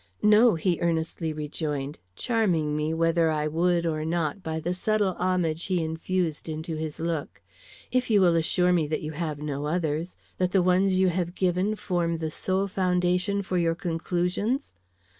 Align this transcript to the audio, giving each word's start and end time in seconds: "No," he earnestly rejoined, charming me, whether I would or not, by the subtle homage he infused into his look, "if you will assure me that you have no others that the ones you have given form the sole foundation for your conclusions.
"No," 0.23 0.55
he 0.55 0.79
earnestly 0.81 1.31
rejoined, 1.31 1.99
charming 2.15 2.75
me, 2.75 2.91
whether 2.91 3.29
I 3.29 3.47
would 3.47 3.85
or 3.85 4.03
not, 4.03 4.41
by 4.41 4.59
the 4.59 4.73
subtle 4.73 5.13
homage 5.19 5.65
he 5.65 5.83
infused 5.83 6.49
into 6.49 6.75
his 6.75 6.99
look, 6.99 7.39
"if 7.91 8.09
you 8.09 8.19
will 8.19 8.35
assure 8.35 8.73
me 8.73 8.87
that 8.87 9.03
you 9.03 9.11
have 9.11 9.37
no 9.37 9.67
others 9.67 10.17
that 10.39 10.53
the 10.53 10.63
ones 10.63 10.97
you 10.97 11.09
have 11.09 11.35
given 11.35 11.75
form 11.75 12.17
the 12.17 12.31
sole 12.31 12.65
foundation 12.65 13.43
for 13.43 13.59
your 13.59 13.75
conclusions. 13.75 14.75